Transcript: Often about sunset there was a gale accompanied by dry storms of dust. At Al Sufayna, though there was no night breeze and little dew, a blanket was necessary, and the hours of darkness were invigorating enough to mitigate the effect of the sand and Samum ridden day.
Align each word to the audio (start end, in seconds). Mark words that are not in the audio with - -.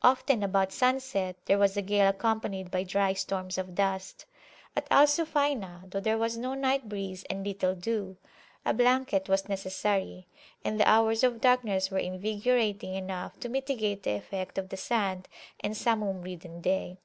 Often 0.00 0.42
about 0.42 0.72
sunset 0.72 1.36
there 1.44 1.58
was 1.58 1.76
a 1.76 1.82
gale 1.82 2.08
accompanied 2.08 2.70
by 2.70 2.84
dry 2.84 3.12
storms 3.12 3.58
of 3.58 3.74
dust. 3.74 4.24
At 4.74 4.86
Al 4.90 5.06
Sufayna, 5.06 5.90
though 5.90 6.00
there 6.00 6.16
was 6.16 6.38
no 6.38 6.54
night 6.54 6.88
breeze 6.88 7.22
and 7.24 7.46
little 7.46 7.74
dew, 7.74 8.16
a 8.64 8.72
blanket 8.72 9.28
was 9.28 9.46
necessary, 9.46 10.26
and 10.64 10.80
the 10.80 10.88
hours 10.88 11.22
of 11.22 11.38
darkness 11.42 11.90
were 11.90 11.98
invigorating 11.98 12.94
enough 12.94 13.38
to 13.40 13.50
mitigate 13.50 14.04
the 14.04 14.12
effect 14.14 14.56
of 14.56 14.70
the 14.70 14.78
sand 14.78 15.28
and 15.60 15.74
Samum 15.76 16.22
ridden 16.24 16.62
day. 16.62 16.96